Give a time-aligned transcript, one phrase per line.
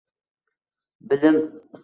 [1.07, 1.79] B I L I M